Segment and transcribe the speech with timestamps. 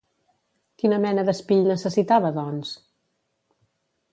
[0.83, 2.73] Quina mena d'espill necessitava, doncs?